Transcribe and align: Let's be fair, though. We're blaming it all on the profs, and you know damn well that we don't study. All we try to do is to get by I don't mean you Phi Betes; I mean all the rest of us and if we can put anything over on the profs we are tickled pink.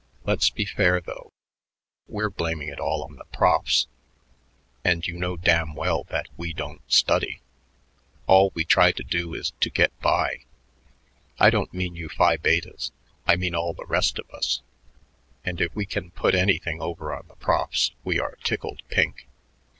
Let's 0.25 0.49
be 0.49 0.65
fair, 0.65 0.99
though. 0.99 1.31
We're 2.07 2.31
blaming 2.31 2.69
it 2.69 2.79
all 2.79 3.03
on 3.03 3.17
the 3.17 3.25
profs, 3.25 3.85
and 4.83 5.05
you 5.05 5.15
know 5.19 5.37
damn 5.37 5.75
well 5.75 6.05
that 6.05 6.25
we 6.37 6.53
don't 6.53 6.81
study. 6.91 7.39
All 8.25 8.49
we 8.55 8.65
try 8.65 8.93
to 8.93 9.03
do 9.03 9.35
is 9.35 9.51
to 9.59 9.69
get 9.69 9.91
by 10.01 10.45
I 11.37 11.51
don't 11.51 11.71
mean 11.71 11.95
you 11.95 12.09
Phi 12.09 12.35
Betes; 12.37 12.91
I 13.27 13.35
mean 13.35 13.53
all 13.53 13.73
the 13.75 13.85
rest 13.85 14.17
of 14.17 14.27
us 14.31 14.63
and 15.45 15.61
if 15.61 15.75
we 15.75 15.85
can 15.85 16.09
put 16.09 16.33
anything 16.33 16.81
over 16.81 17.13
on 17.15 17.27
the 17.27 17.35
profs 17.35 17.91
we 18.03 18.19
are 18.19 18.39
tickled 18.43 18.81
pink. 18.89 19.27